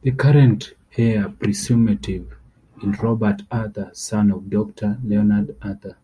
[0.00, 2.32] The current heir presumptive
[2.82, 5.94] is Robert Arthur, son of Doctor Leonard Arthur.